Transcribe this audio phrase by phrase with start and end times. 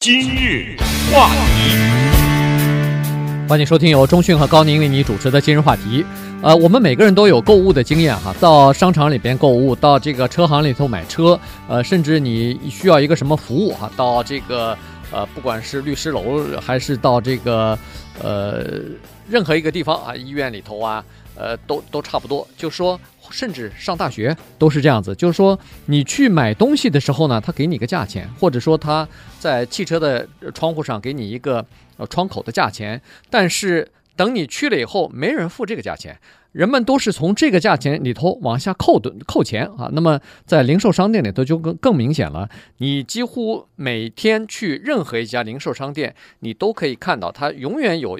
[0.00, 0.76] 今日
[1.12, 1.72] 话题，
[3.48, 6.06] 欢迎收听由中讯和高宁为你主持的今日话题。
[6.40, 14.78] 呃，我们每个人都有购物的经验哈，到商场里边购物，到这个车行里头买车，呃，甚至你需要一个什么服务哈，到这个
[15.10, 17.76] 呃，不管是律师楼还是到这个
[18.22, 18.64] 呃
[19.28, 21.04] 任何一个地方啊，医院里头啊，
[21.34, 22.98] 呃，都都差不多，就说。
[23.30, 29.06] 甚至上大学都是这样子，就是说你去买东西的时候呢，他给你个价钱，或者说他
[29.38, 31.64] 在汽车的窗户上给你一个
[31.96, 36.18] 呃窗口的价钱，但是等你去了以后，没人付这个价钱，
[36.52, 39.88] 人们都是从这个价钱里头往下扣的扣钱啊。
[39.92, 48.18] 那么在零售商店里头就更更明显了，你几乎每天去任何一家零售商店，你都可以看到它永远有。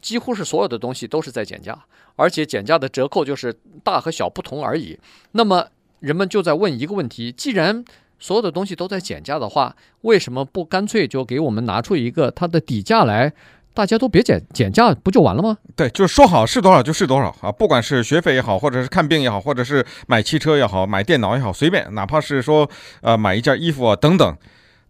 [0.00, 1.76] 几乎是所有的东西都是在减价，
[2.18, 3.54] 而且减价的折扣就是
[3.84, 4.98] 大和小不同而已。
[5.32, 5.68] 那么
[6.00, 7.84] 人们就在问一个问题：既然
[8.18, 13.32] 所有的东西都在减价的话，为什么不干脆就给我们拿出一个它的底价来？
[13.74, 15.56] 大家都别减减价，不就完了吗？
[15.76, 17.52] 对，就是说好是多少就是多少啊！
[17.52, 22.68] 不管是学费也好，或者是看病也好，或者是买汽车也好，买电脑也好，随便，哪怕是说
[23.02, 24.36] 呃买一件衣服啊等等。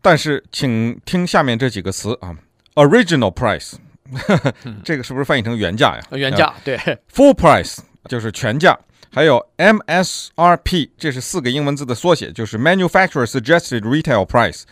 [0.00, 2.34] 但是请听下面这几个词啊
[2.76, 3.74] ：original price。
[4.84, 6.02] 这个是不是翻译成原价呀？
[6.12, 6.76] 原价对
[7.12, 7.78] ，full price
[8.08, 8.78] 就是全价，
[9.12, 14.62] 还有 MSRP，这是四个英文字的缩写，就是 Manufacturer Suggested Retail Price，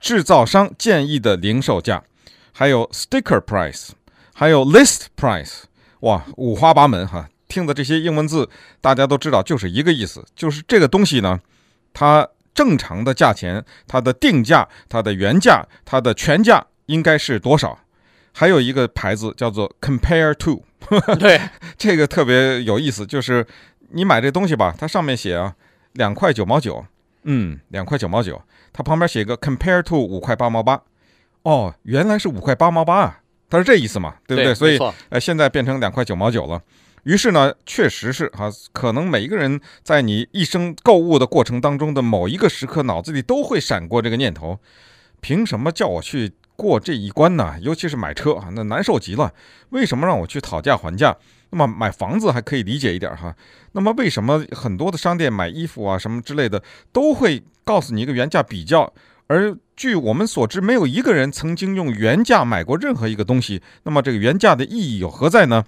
[0.00, 2.02] 制造商建议的零售价，
[2.52, 3.90] 还有 Sticker Price，
[4.34, 5.62] 还有 List Price，
[6.00, 7.28] 哇，五花八门哈！
[7.48, 8.48] 听的这些英文字，
[8.80, 11.40] 大家都知道，就是一个意思，就是这个东西呢，
[11.92, 17.78] 它正常的价钱，它的定价，它的原价，它的全价应该是多少？
[18.36, 20.64] 还有一个牌子叫做 Compare to，
[21.18, 21.40] 对，
[21.78, 23.46] 这个特别有意思，就是
[23.90, 25.54] 你买这东西吧，它上面写啊
[25.92, 26.84] 两块九毛九，
[27.22, 30.82] 嗯，两块九毛九，它旁边写个 Compare to 五块八毛八，
[31.44, 34.46] 哦，原来是五块八毛八啊，它是这意思嘛，对不对？
[34.46, 34.78] 对，所以
[35.10, 36.60] 呃，现在变成两块九毛九了。
[37.04, 44.58] 于是呢，确实是哈，可能每一个人在你一生购物的过程当中的某一个时刻，脑子里都会闪过这个念头：
[45.20, 46.32] 凭什么叫我去？
[46.56, 49.32] 过这一关呢，尤其是买车啊，那难受极了。
[49.70, 51.16] 为什么让我去讨价还价？
[51.50, 53.34] 那么买房子还可以理解一点哈。
[53.72, 58.92] 那么为什么很多的商店买衣服啊什么之类的都会告诉你一个原价比较？
[59.26, 63.62] 而据我们所知，没有一个人曾经用原价买过任何一个东西。
[63.84, 65.64] 那么这个原价的意义有何在呢？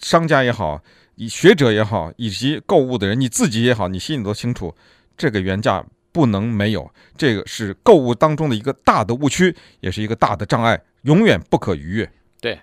[0.00, 0.82] 商家也好，
[1.16, 4.74] 以学者也好，以及购物的人你自己也好，你心里都清楚，
[5.16, 5.84] 这个原价。
[6.14, 6.88] 不能没有，
[7.18, 12.08] 这个是购物当中的一个大的误区，也是一个大的障碍，永远不可逾越。
[12.40, 12.60] 对，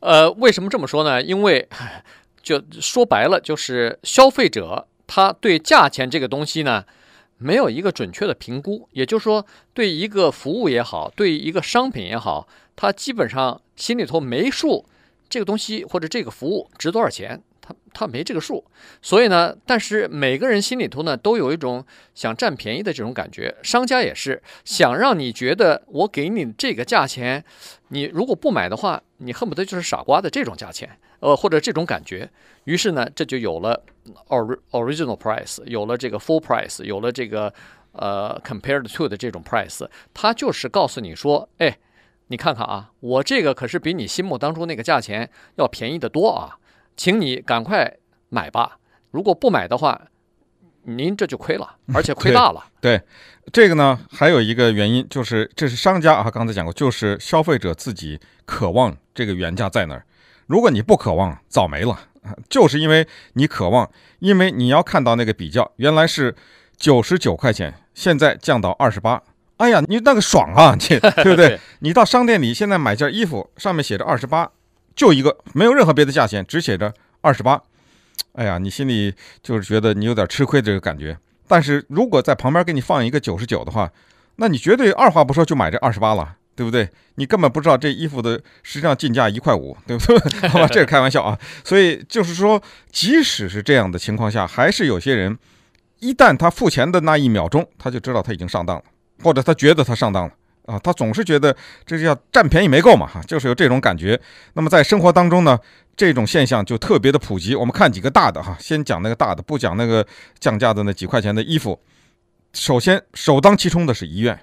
[0.00, 1.22] 呃，为什么这么说呢？
[1.22, 1.66] 因为
[2.42, 6.84] 就说白了，就是消费者他对价钱这个东西呢，
[7.38, 8.86] 没有一个准确的评估。
[8.92, 14.84] 也就是说，对一个服务也好，对一个商品也好，他基本上心里头没数，
[15.30, 17.42] 这个东西或者这个服务值多少钱。
[17.62, 18.62] 他他没这个数，
[19.00, 27.42] 所以呢，但是每个人心里头呢都有一种想占便宜的这种感觉，商家也是想让你觉得我给你这个价钱，
[27.88, 32.28] 你如果不买的话，你恨不得就是傻瓜的这种价钱，呃，或者这种感觉。
[32.64, 33.80] 于是呢，这就有了
[34.28, 37.54] original price，有了这个 full price，有了这个
[37.92, 41.78] 呃 compared to 的这种 price，它就是告诉你说，哎，
[42.26, 46.58] 你看看啊，我这个可是比你心目当中那个价钱要便宜得多啊。
[46.96, 47.96] 请你赶快
[48.28, 48.78] 买吧，
[49.10, 50.00] 如果不买的话，
[50.84, 52.64] 您这就亏了，而且亏大了。
[52.80, 53.04] 对，对，
[53.52, 60.04] 这个呢，还有一个原因就是，这是商家啊，刚才讲过，就是消费者自己渴望这个原价在那儿。
[60.46, 61.98] 如果你不渴望，早没了。
[62.48, 66.34] 就是因为你渴望，因为你要看到那个比较，原来是
[66.76, 69.20] 九十九块钱，现在降到二十八。
[69.56, 71.58] 哎呀，你那个爽啊，你对不对？
[71.80, 74.50] 你到商店里现在买件衣服，上面写着二十八。
[74.94, 77.60] 就一个，没有任何别的价钱，只写着二十八。
[78.32, 81.18] 哎呀，你心里就是觉得你有点吃亏这个感觉。
[81.46, 83.90] 但是如果在旁边给你放一个九十九的话，
[84.36, 86.88] 那你绝对二话不说就买这二十八了，对不对？
[87.16, 90.18] 你根本不知道这衣服的实际上进价一块五，对不对？
[90.48, 91.38] 好吧，这是开玩笑啊。
[91.62, 95.38] 所以就是说，即使是这样的情况下，还是有些人
[95.98, 98.84] 一旦他付钱的那一秒钟，他就知道他已经上当了，
[99.22, 100.32] 或者他觉得他上当了。
[100.66, 104.20] 啊，他总是觉得这叫占便宜没够嘛，哈，就是有这种感觉。
[104.54, 105.58] 那么在生活当中呢，
[105.96, 107.54] 这种现象就特别的普及。
[107.54, 110.06] 我们看几个大的哈，先讲那个大的，不讲那个
[110.38, 111.80] 降价的那几块钱的衣服。
[112.52, 114.38] 首先首当其冲的是医院，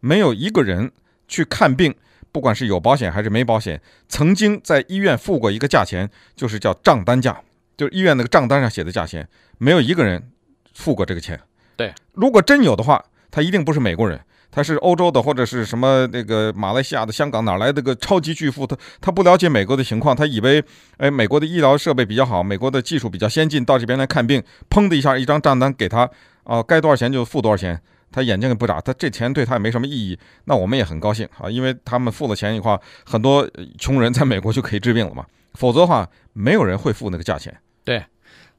[0.00, 0.92] 没有一个人
[1.26, 1.94] 去看病，
[2.30, 7.40] 不管是有保险还是没保险，曾经在医院付过一个价钱，就是叫账单价，
[7.76, 9.28] 就是医院那个账单上写的价钱，
[9.58, 10.30] 没有一个人
[10.74, 11.40] 付过这个钱。
[11.76, 14.20] 对，如果真有的话，他一定不是美国人。
[14.50, 18.66] 他是欧洲的或者是什么那个马来西亚的、香港哪来的个超级巨富？
[18.66, 20.64] 他他不了解美国的情况，他以为
[20.96, 26.10] 哎美国的医疗设备比较好，美国的技术比较先进，到这边来看病，砰的一下一张账单给他
[26.44, 27.80] 啊，该多少钱就付多少钱，
[28.10, 30.18] 他眼睛也不眨，他这钱对他也没什么意义。
[30.46, 33.48] 那我们也很高兴啊，因为他们付了钱的话，很多
[33.78, 35.26] 穷人在美国就可以治病了嘛。
[35.54, 37.54] 否则的话，没有人会付那个价钱。
[37.84, 38.02] 对，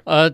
[0.03, 0.31] 呃。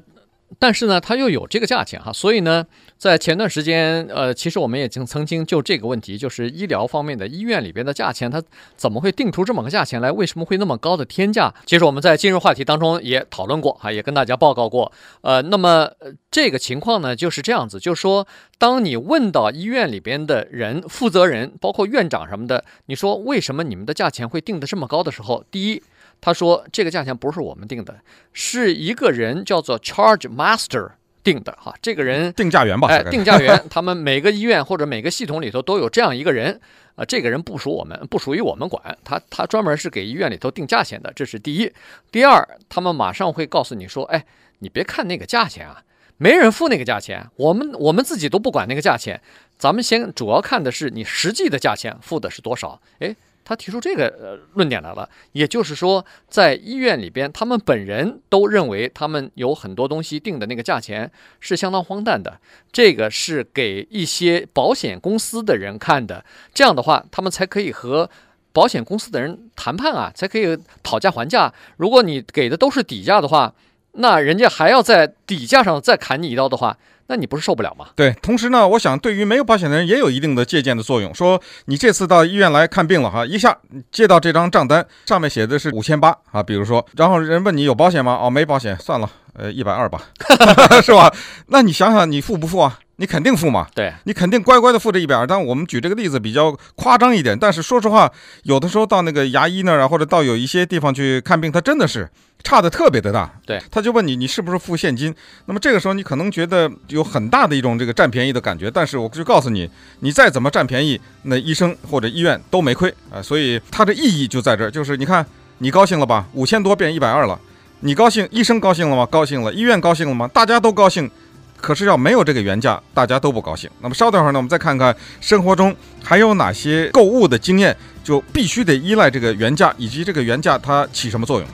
[0.59, 2.65] 但是呢，它又有这个价钱哈，所以呢，
[2.97, 8.41] 在前段时间，呃，其实我们也曾曾经就这个问题，就是医疗方面的医院里边的价钱，它
[8.77, 10.11] 怎么会定出这么个价钱来？
[10.11, 11.53] 为什么会那么高的天价？
[11.65, 14.91] 其实我们在今日话题当中也讨论过哈，也跟大家报告过。
[15.21, 15.89] 呃，那么
[16.29, 18.27] 这个情况呢，就是这样子，就是说，
[18.57, 25.81] 当你问到医院里边的人、负责人，包括院长什么的，你说为什么你们的价钱会定得这么高的时候，第一。
[26.21, 27.95] 他说：“这个价钱不是我们定的，
[28.33, 31.55] 是一个人叫做 Charge Master 定的。
[31.61, 32.87] 哈，这个人定价员吧？
[32.87, 33.61] 哎，定价员。
[33.69, 36.59] 他们每个医院或者每个系统里头都有这样一个人。
[36.95, 38.97] 啊，这个人不属我们，不属于我们管。
[39.03, 41.11] 他他专门是给医院里头定价钱的。
[41.13, 41.71] 这是第一。
[42.11, 44.25] 第二，他们马上会告诉你说：，哎，
[44.59, 45.83] 你别看那个价钱啊，
[46.17, 47.29] 没人付那个价钱。
[47.35, 49.21] 我们我们自己都不管那个价钱。
[49.59, 52.81] 咱们先主要看的是你实际的价钱付的是多少。
[52.99, 53.15] 哎。”
[53.45, 61.09] 他提出这个呃论点来了，也就是说，在医院里边，他们本人都认为他们有很多东西定的那个价钱
[61.39, 62.39] 是相当荒诞的。
[62.71, 68.09] 这个是给一些保险公司的人看的，这样的话，他们才可以和
[68.51, 71.53] 保险公司的人谈判啊，才可以讨价还价。
[71.77, 73.53] 如果你给的都是底价的话，
[73.91, 76.77] 那人家还要在底价上再砍你一刀的话。
[77.07, 77.87] 那你不是受不了吗？
[77.95, 81.13] 对，同时呢，我想对于没有保险的人也有一定的借鉴的作用。
[81.13, 83.57] 说你这次到医院来看病了哈，一下
[83.91, 88.17] 接到这张账单，上面写的是五千八啊，比如说，然后人问你有保险吗？
[88.21, 90.01] 哦，没保险，算了，呃，一百二吧，
[90.81, 91.13] 是吧？
[91.47, 92.79] 那你想想，你付不付啊？
[92.97, 95.27] 你肯定付嘛，对，你肯定乖乖的付这一百二。
[95.27, 98.09] 但我们举这个例子比较夸张一点，但是说实话，
[98.43, 102.09] 有的时候到那个牙医那儿啊，或者到有一些地方去看病，他真的是
[102.41, 103.29] 差的特别的大。
[103.45, 105.13] 对，他就问你，你是不是付现金？
[105.45, 113.21] 那么这个时候你可能觉得有很大的一种这个占便宜的感觉，但是我就告诉你，你再怎么占便宜，那医生或者医院都没亏啊。
[113.21, 115.25] 所以它的意义就在这儿，就是你看
[115.57, 116.25] 你高兴了吧？
[116.31, 117.37] 五千多变一百二了，
[117.81, 119.05] 你高兴，医生高兴了吗？
[119.05, 120.27] 高兴了，医院高兴了吗？
[120.33, 121.09] 大家都高兴。
[121.57, 123.67] 可是要没有这个原价，大家都不高兴。
[123.81, 131.47] 那么稍等会儿呢，我们再看看生活中还有哪些购物的经验，就必须得依赖这个原价，以及这个原价它起什么作用。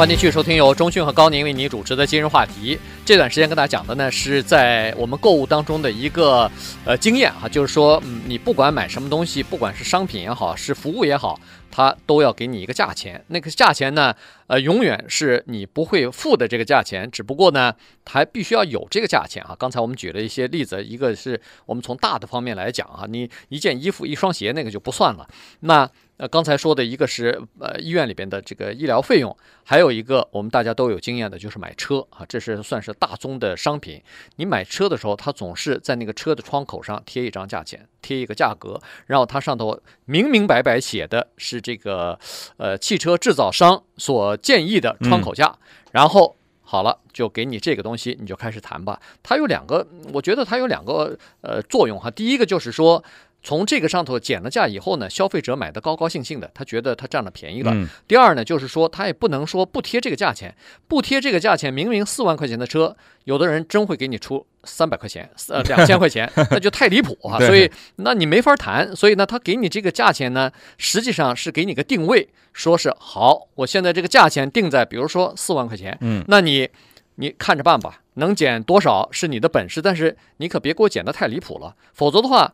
[0.00, 2.80] 欢迎继续收听由中讯和高宁为你主持的今日话题。
[3.04, 6.50] 这段时间跟大家讲的呢，是在我们购物当中的一个
[6.86, 11.38] 呃经验哈，就是说，嗯，你不管买什么东西，不管是商品也好，是服务也好。
[11.70, 14.12] 它都要给你一个价钱，那个价钱呢，
[14.46, 17.08] 呃，永远是你不会付的这个价钱。
[17.10, 17.72] 只不过呢，
[18.06, 19.54] 还必须要有这个价钱啊。
[19.58, 25.28] 刚才我们举了一些例子，一个是我们从大的方面来讲啊，你一件衣服、一双鞋那个就不算了。
[25.60, 25.88] 那
[26.20, 29.34] 呃，刚才说的一个是呃医院里边的这个医疗费用，
[29.64, 34.02] 还有一个我们大家都有经验的，就是买车啊，这是算是大宗的商品。
[34.36, 42.18] 你买车的时候，它总是在那个车的窗口上贴一张价钱，贴一个价格，然后它上头明明白白写的是这个
[42.58, 45.56] 呃汽车制造商所建议的窗口价，
[45.90, 49.00] 然后好了就给你这个东西，你就开始谈吧。
[49.22, 52.10] 它有两个，我觉得它有两个呃作用哈。
[52.10, 53.02] 第一个就是说。
[53.42, 57.74] 从这个上头减了价以后呢，消费者买的高高兴兴的，他觉得他占了便宜了。
[58.06, 60.54] 第二呢，就是说他也不能说不贴这个价钱，
[60.86, 67.38] 不贴这个价钱，明明四万块钱的车，有的人真会给你出三百块钱，呃， 两千块钱，那就太离谱啊！
[67.46, 68.94] 所以那你没法谈。
[68.94, 76.68] 所以呢，他给你这个价钱呢，实际上是给你个定位，说是好，我现在这个价钱定在，比如说四万块钱，嗯，那你
[77.14, 82.52] 你看着办吧，能减多少是你的本事，但是你可别给我减得太离谱了，否则的话。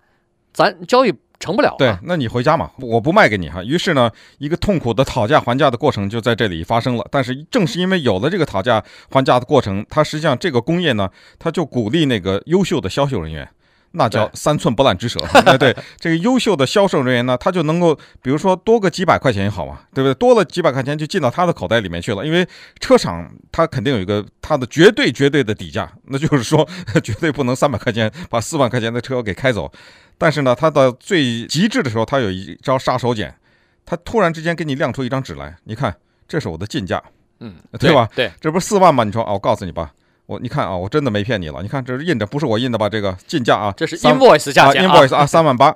[0.56, 3.62] 咱交易成不了，对，那你回家嘛，我不卖给你哈。
[3.62, 7.06] 于是呢，一个痛苦的讨价还价的过程就在这里发生了。
[7.10, 13.46] 但是正是因为有了这个讨价还价的过程，它实际上这个工业呢，它就鼓励那个优秀的销售人员。
[13.92, 20.14] 那叫三寸不烂之舌， 哎，对，这个优秀的销售人员呢，他就能够，比如说多个几百块钱也好嘛，对不对？
[20.14, 22.46] 多了几百块钱就进到他的口袋里面去了，因为
[22.78, 26.68] 车厂他肯定有一个他的绝对绝对的底价，那就是说
[27.02, 29.70] 绝对不能三百块钱把四万块钱的车给开走。
[30.18, 33.30] 但是呢，他到最极致的时候，他有一招杀手锏，
[33.84, 35.94] 他突然之间给你亮出一张纸来，你看，
[36.26, 37.02] 这是我的进价，
[37.40, 38.08] 嗯，对吧？
[38.14, 39.04] 对，这不是四万吗？
[39.04, 39.92] 你说，啊，我告诉你吧。
[40.26, 41.62] 我你看啊，我真的没骗你了。
[41.62, 42.88] 你看这是印的，不是我印的吧？
[42.88, 45.72] 这个进价啊，这是 invoice 价钱啊，invoice 啊，三万八。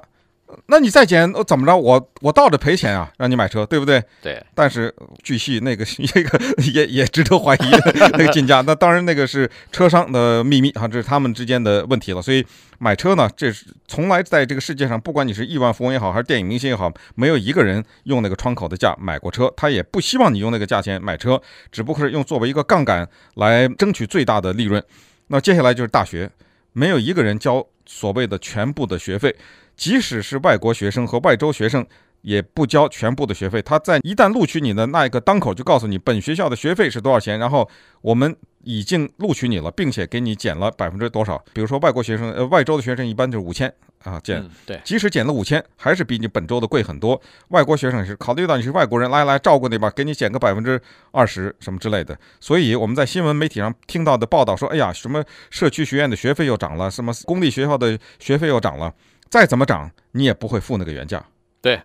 [0.66, 1.76] 那你再减怎么着？
[1.76, 4.02] 我我倒着赔钱啊，让你买车，对不对？
[4.22, 4.42] 对。
[4.54, 6.40] 但是据悉，那个 那个
[6.72, 7.70] 也也值得怀疑
[8.12, 8.60] 那个进价。
[8.62, 12.22] 那当然，那个是车商的秘密啊，这是他们之间的问题了。
[12.22, 12.44] 所以
[12.78, 19.52] 买车呢，这是从来在这个世界上，不管你是亿万富翁也好，还是电影明星也好，没有一个人用那个窗口的价买过车。
[19.56, 21.40] 他也不希望你用那个价钱买车，
[21.70, 24.82] 只不过是用作为一个杠杆来争取最大的利润。
[25.28, 26.30] 那接下来就是大学，
[26.72, 29.34] 没有一个人交所谓的全部的学费。
[29.80, 31.86] 即使是外国学生和外州学生，
[32.20, 33.62] 也不交全部的学费。
[33.62, 37.66] 他在一旦录取你的那一个当口，就告诉你本学校的学费是多少钱，然后
[38.02, 41.42] 我们已经录取你了，并且给你减了百分之多少。
[41.54, 43.72] 比如说外国学生，呃，外州的学生一般就是五千
[44.02, 44.46] 啊，减。
[44.66, 47.18] 对，即使减了五千，还是比你本州的贵很多。
[47.48, 50.78] 外国学生是考虑到你是外国人，来来照顾你吧，给你减个百分之
[51.10, 52.14] 二十什么之类的。
[52.38, 58.92] 所以我们在新闻媒体上听到的报道说，哎呀，什么社区学院的学费又涨了，什么公立学校的学费又涨了。
[59.30, 61.24] 再怎么涨，你也不会付那个原价。
[61.62, 61.80] 对，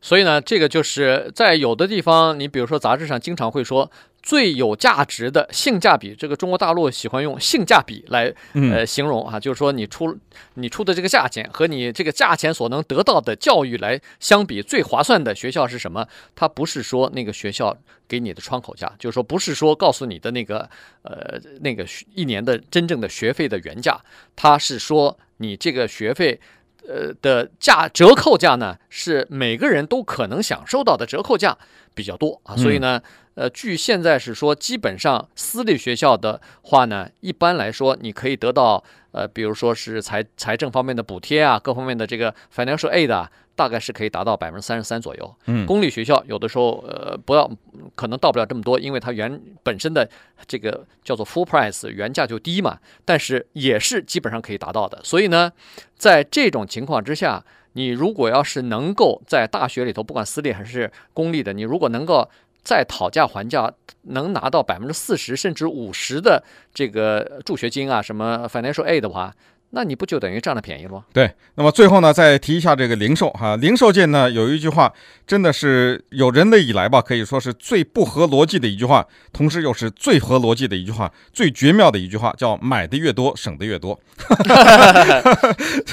[0.00, 3.90] 所以呢，这个就是在有的地方，你比如说杂志上经常会说
[4.22, 10.14] 最有价值的性价比，这个中国大陆喜欢用性价比来呃形容啊，就是说你出
[10.54, 16.06] 你出的这个价钱和你这个价钱所能得到的教育来相比，最划算的学校是什么？
[16.36, 17.74] 它不是说那个学校
[18.06, 20.68] 给你的窗口价，就是说不是说告诉你的那个
[21.00, 23.98] 呃那个一年的真正的学费的原价，
[24.36, 26.38] 它是说你这个学费。
[26.88, 31.56] 呃的价折扣价呢，是每个人都可能享受到的折扣价
[31.94, 33.00] 比较多啊，所以呢，
[33.34, 38.82] 呃，据现在是说，基本上私立学校的话呢，一般来说你可以得到
[39.14, 43.30] 呃，比如说是财财政方面的补贴啊，各方面的这个 financial aid 啊。
[43.56, 45.34] 大概是可以达到百分之三十三左右。
[45.46, 47.48] 嗯，公立学校有的时候呃不要，
[47.94, 50.10] 可能到不了这么多，因为它原本身的
[50.48, 52.76] 这个叫做 full price 原价就低嘛。
[53.04, 54.98] 但是也是基本上可以达到的。
[55.04, 55.52] 所以呢，
[55.96, 57.44] 在这种情况之下，
[57.74, 62.28] 你如果要是能够在大学里头，不管私立还是公立的，你如果能够
[62.64, 66.42] 再讨价还价，能拿到百分之四十甚至五十的
[66.72, 69.34] 这个助学金啊，什么 financial aid 的话。
[69.76, 71.04] 那你不就等于占了便宜了吗？
[71.12, 74.92] 对，那么最后呢，再提一下这个零售哈，零售界呢有一句话，
[75.26, 83.98] 真的是有人类以来吧，可以说是最不合逻辑的一句话，同时又是最合逻辑的一句话，最绝妙的一句话，叫买的越多，省的越多。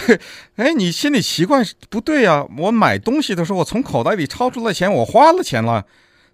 [0.06, 0.20] 对，
[0.58, 2.46] 哎，你心里奇怪不对呀？
[2.60, 5.84] 我买东西的时候，我从口袋里掏出了钱，我花了钱了，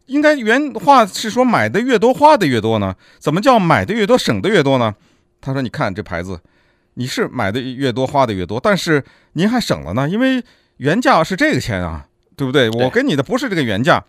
[0.08, 2.96] 应该原话是说买的越多，花的越多呢？
[3.20, 4.96] 怎么叫买的越多，省的越多呢？
[5.40, 6.42] 他说：“你看这牌子。”
[7.00, 10.44] 你是买的越多，花的越多，但是您还省了呢，因为
[10.78, 12.68] 原价是这个钱啊， 对不对？
[12.72, 14.04] 我给你的不是这个原价。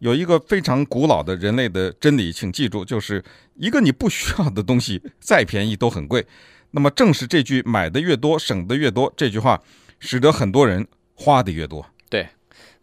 [0.00, 6.26] 有一个非常古老的人类的真理，请记住，就是一个你不需要的东西，再便宜都很贵。
[6.72, 9.58] 那么正是这句“买的越多，省的越多”这句话，
[9.98, 11.86] 使得很多人花的越多。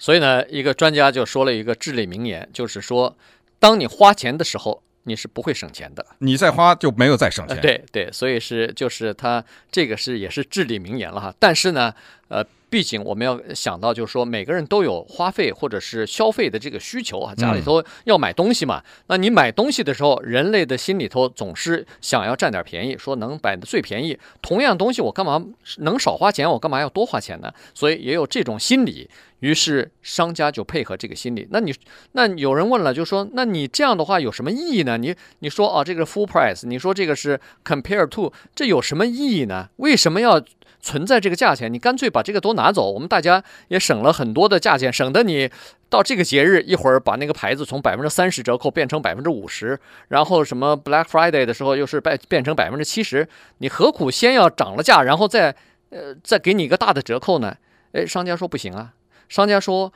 [0.01, 3.15] 对，所以呢，一个专家就说了一个至理名言，就是说，
[3.59, 4.83] 当你花钱的时候。
[5.05, 7.55] 你是不会省钱的，你再花就没有再省钱。
[7.57, 11.33] 呃、对对，所以是就是他这个是也是至理名言了哈。
[11.39, 11.91] 但是呢，
[12.27, 12.45] 呃。
[12.71, 18.81] 毕竟我们要想到，就是说每个人都有花费或者是消费的这个需求啊，家里头要买东西嘛。
[19.07, 24.17] 那你买东西的时候，人类的心里头总是想要占点便宜，说能买的最便宜。
[24.41, 25.43] 同样东西我干嘛
[25.79, 27.53] 能少花钱，我干嘛要多花钱呢？
[27.73, 29.09] 所以也有这种心理。
[29.41, 31.45] 于是商家就配合这个心理。
[31.49, 31.73] 那你
[32.13, 34.97] 那有人问了，就说那你这样的话有什么意义呢？
[34.97, 39.67] 你你说啊，这个 full price，你说这个是 compare to，这有什么意义呢？
[39.75, 40.41] 为什么要？
[40.81, 45.49] 存在这个价钱，你干脆把这个都拿走，我们大家也省了很多的价钱，省得你
[45.89, 53.27] 到这个节日一会儿把那个牌子从百分之三十折扣变成百分之五十，然后什么 Black Friday 的时候又是变变成百分之七十，
[53.59, 55.55] 你何苦先要涨了价，然后再
[55.89, 57.55] 呃再给你一个大的折扣呢？
[57.91, 58.93] 哎，商家说不行啊，
[59.29, 59.93] 商家说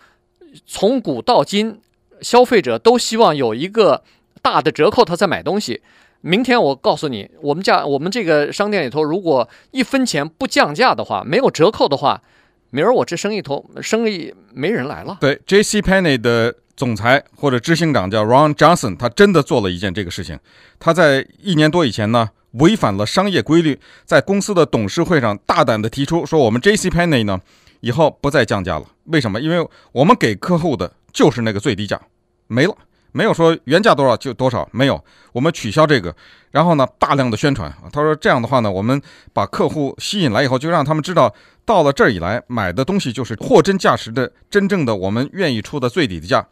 [0.66, 1.82] 从古到今，
[2.22, 4.04] 消费者都希望有一个
[4.42, 5.82] 大的折扣，他才买东西。
[6.26, 12.20] 明天我告诉你，我们家我们这个商店里头，如果一分钱不降价的话，没有折扣的话，
[12.72, 15.20] 明儿我这生意头生意没人来了。
[15.22, 15.84] 对，J.C.
[15.84, 20.40] Penney 的总裁或者执行长叫 Ron Johnson，他真的做了一件这个事情。
[20.80, 26.90] 他在一年多以前呢，违反了商业规律，在公司的董事会上大胆地提出说，我们 J.C.
[26.90, 27.40] Penney 呢
[27.82, 28.86] 以后不再降价了。
[29.04, 29.40] 为什么？
[29.40, 32.02] 因为我们给客户的就是那个最低价，
[32.48, 32.76] 没了。
[33.16, 36.14] 没有说原价多少就多少，没有，我们取消这个，
[36.52, 37.74] 然后呢，大量的宣传。
[37.94, 46.46] 他说这样的话呢，我们把客户吸引来以后，就让他们知道，到了这儿以来买的东西就是货真价实的，真正的我们愿意出的最底的价。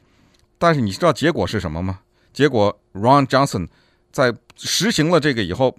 [0.58, 2.00] 但是你知道结果是什么吗？
[2.32, 3.68] 结果 Ron Johnson
[4.14, 5.76] 在实行了这个以后，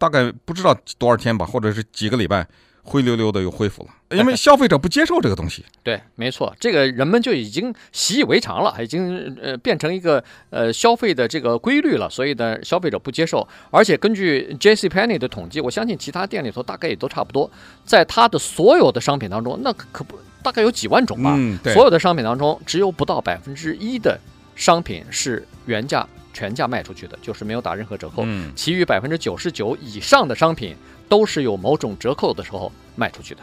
[0.00, 2.44] 大概不知道多少天吧，或者是几个礼拜，
[2.86, 5.64] 灰溜溜的又恢复了， 因为消费者不接受这个东西。
[5.82, 13.48] 对，没错，这个人们就已经习以为常了，已经呃变成一个呃消费的这个规律了，所以呢，消费者不接受。
[13.70, 17.50] 而且根据 JCPenney 的统计，我相信其他店里头大概也都差不多，
[17.86, 24.20] 在它的所有的商品当中，那可不大概有几万种吧，嗯，对，所有的商品当中，只有不到百分之一的
[24.54, 28.24] 商品是原价全价卖出去的，就是没有打任何折扣。
[28.26, 30.76] 嗯，其余百分之九十九以上的商品。
[31.08, 33.42] 都是有某种折扣的时候卖出去的。